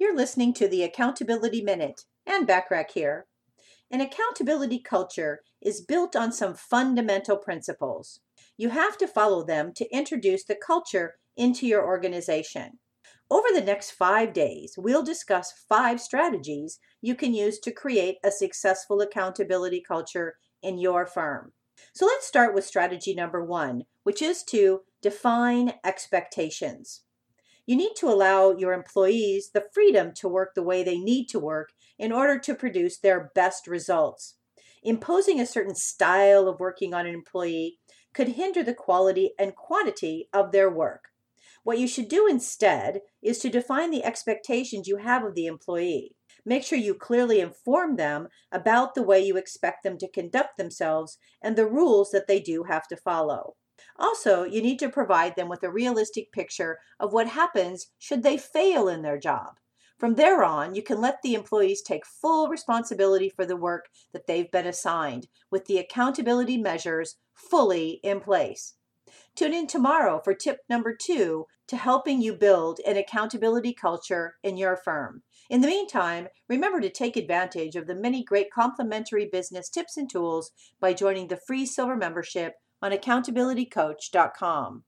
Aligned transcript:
You're 0.00 0.14
listening 0.14 0.54
to 0.54 0.68
the 0.68 0.84
Accountability 0.84 1.60
Minute, 1.60 2.04
Anne 2.24 2.46
Bachrach 2.46 2.92
here. 2.92 3.26
An 3.90 4.00
accountability 4.00 4.78
culture 4.78 5.40
is 5.60 5.80
built 5.80 6.14
on 6.14 6.30
some 6.30 6.54
fundamental 6.54 7.36
principles. 7.36 8.20
You 8.56 8.68
have 8.68 8.96
to 8.98 9.08
follow 9.08 9.44
them 9.44 9.72
to 9.74 9.92
introduce 9.92 10.44
the 10.44 10.54
culture 10.54 11.16
into 11.36 11.66
your 11.66 11.84
organization. 11.84 12.78
Over 13.28 13.48
the 13.52 13.60
next 13.60 13.90
five 13.90 14.32
days, 14.32 14.74
we'll 14.78 15.02
discuss 15.02 15.64
five 15.68 16.00
strategies 16.00 16.78
you 17.02 17.16
can 17.16 17.34
use 17.34 17.58
to 17.58 17.72
create 17.72 18.18
a 18.22 18.30
successful 18.30 19.00
accountability 19.00 19.82
culture 19.86 20.36
in 20.62 20.78
your 20.78 21.06
firm. 21.06 21.54
So 21.92 22.06
let's 22.06 22.26
start 22.26 22.54
with 22.54 22.64
strategy 22.64 23.14
number 23.14 23.44
one, 23.44 23.82
which 24.04 24.22
is 24.22 24.44
to 24.44 24.82
define 25.02 25.72
expectations. 25.84 27.02
You 27.68 27.76
need 27.76 27.96
to 27.96 28.08
allow 28.08 28.52
your 28.52 28.72
employees 28.72 29.50
the 29.52 29.66
freedom 29.74 30.12
to 30.14 30.26
work 30.26 30.54
the 30.54 30.62
way 30.62 30.82
they 30.82 30.98
need 30.98 31.26
to 31.26 31.38
work 31.38 31.74
in 31.98 32.12
order 32.12 32.38
to 32.38 32.54
produce 32.54 32.96
their 32.96 33.30
best 33.34 33.66
results. 33.66 34.36
Imposing 34.82 35.38
a 35.38 35.44
certain 35.44 35.74
style 35.74 36.48
of 36.48 36.60
working 36.60 36.94
on 36.94 37.06
an 37.06 37.12
employee 37.12 37.76
could 38.14 38.28
hinder 38.28 38.62
the 38.62 38.72
quality 38.72 39.32
and 39.38 39.54
quantity 39.54 40.30
of 40.32 40.50
their 40.50 40.70
work. 40.70 41.08
What 41.62 41.78
you 41.78 41.86
should 41.86 42.08
do 42.08 42.26
instead 42.26 43.02
is 43.20 43.38
to 43.40 43.50
define 43.50 43.90
the 43.90 44.02
expectations 44.02 44.88
you 44.88 44.96
have 44.96 45.22
of 45.22 45.34
the 45.34 45.44
employee. 45.44 46.16
Make 46.46 46.64
sure 46.64 46.78
you 46.78 46.94
clearly 46.94 47.38
inform 47.38 47.96
them 47.96 48.28
about 48.50 48.94
the 48.94 49.02
way 49.02 49.20
you 49.20 49.36
expect 49.36 49.82
them 49.82 49.98
to 49.98 50.08
conduct 50.08 50.56
themselves 50.56 51.18
and 51.42 51.54
the 51.54 51.66
rules 51.66 52.12
that 52.12 52.28
they 52.28 52.40
do 52.40 52.62
have 52.62 52.88
to 52.88 52.96
follow. 52.96 53.56
Also, 53.98 54.44
you 54.44 54.62
need 54.62 54.78
to 54.78 54.88
provide 54.88 55.36
them 55.36 55.48
with 55.48 55.62
a 55.62 55.70
realistic 55.70 56.32
picture 56.32 56.78
of 56.98 57.12
what 57.12 57.28
happens 57.28 57.88
should 57.98 58.22
they 58.22 58.36
fail 58.36 58.88
in 58.88 59.02
their 59.02 59.18
job. 59.18 59.58
From 59.98 60.14
there 60.14 60.44
on, 60.44 60.76
you 60.76 60.82
can 60.82 61.00
let 61.00 61.22
the 61.22 61.34
employees 61.34 61.82
take 61.82 62.06
full 62.06 62.48
responsibility 62.48 63.28
for 63.28 63.44
the 63.44 63.56
work 63.56 63.88
that 64.12 64.28
they've 64.28 64.50
been 64.50 64.66
assigned, 64.66 65.26
with 65.50 65.66
the 65.66 65.78
accountability 65.78 66.56
measures 66.56 67.16
fully 67.34 68.00
in 68.04 68.20
place. 68.20 68.74
Tune 69.34 69.54
in 69.54 69.66
tomorrow 69.66 70.20
for 70.22 70.34
tip 70.34 70.60
number 70.68 70.94
two 70.94 71.46
to 71.66 71.76
helping 71.76 72.20
you 72.20 72.34
build 72.34 72.80
an 72.86 72.96
accountability 72.96 73.72
culture 73.72 74.36
in 74.42 74.56
your 74.56 74.76
firm. 74.76 75.22
In 75.50 75.60
the 75.60 75.66
meantime, 75.66 76.28
remember 76.48 76.80
to 76.80 76.90
take 76.90 77.16
advantage 77.16 77.74
of 77.74 77.86
the 77.86 77.94
many 77.94 78.22
great 78.22 78.50
complimentary 78.50 79.26
business 79.26 79.68
tips 79.68 79.96
and 79.96 80.08
tools 80.08 80.50
by 80.80 80.92
joining 80.92 81.28
the 81.28 81.40
free 81.46 81.66
silver 81.66 81.96
membership 81.96 82.54
on 82.82 82.92
accountabilitycoach.com. 82.92 84.84